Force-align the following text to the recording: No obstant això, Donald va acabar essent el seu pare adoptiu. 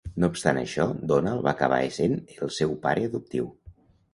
No 0.21 0.27
obstant 0.35 0.59
això, 0.61 0.87
Donald 1.11 1.45
va 1.49 1.53
acabar 1.53 1.79
essent 1.91 2.17
el 2.47 2.53
seu 2.59 2.75
pare 2.87 3.07
adoptiu. 3.11 3.53